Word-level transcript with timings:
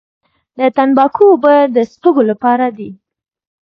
د 0.57 0.59
تنباکو 0.75 1.23
اوبه 1.31 1.53
د 1.75 1.77
سپږو 1.91 2.21
لپاره 2.31 2.67
دي؟ 2.77 2.89